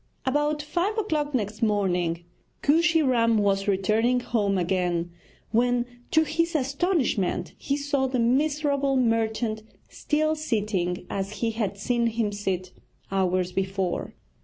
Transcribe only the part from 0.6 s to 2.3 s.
five o'clock next morning